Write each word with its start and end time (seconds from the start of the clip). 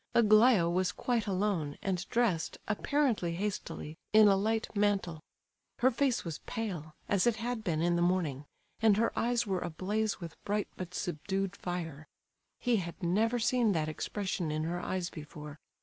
Aglaya 0.15 0.67
was 0.67 0.91
quite 0.91 1.27
alone, 1.27 1.77
and 1.83 2.09
dressed, 2.09 2.57
apparently 2.67 3.33
hastily, 3.33 3.99
in 4.13 4.27
a 4.27 4.35
light 4.35 4.75
mantle. 4.75 5.21
Her 5.77 5.91
face 5.91 6.25
was 6.25 6.39
pale, 6.47 6.95
as 7.07 7.27
it 7.27 7.35
had 7.35 7.63
been 7.63 7.83
in 7.83 7.97
the 7.97 8.01
morning, 8.01 8.45
and 8.81 8.97
her 8.97 9.11
eyes 9.15 9.45
were 9.45 9.59
ablaze 9.59 10.19
with 10.19 10.43
bright 10.43 10.67
but 10.75 10.95
subdued 10.95 11.55
fire. 11.55 12.07
He 12.57 12.77
had 12.77 13.03
never 13.03 13.37
seen 13.37 13.73
that 13.73 13.87
expression 13.87 14.49
in 14.51 14.63
her 14.63 14.79
eyes 14.79 15.11
before. 15.11 15.59